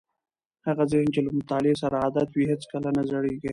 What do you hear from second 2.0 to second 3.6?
عادت وي هیڅکله نه زړېږي.